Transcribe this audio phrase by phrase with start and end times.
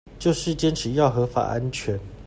[0.17, 1.99] 就是堅持要合法安全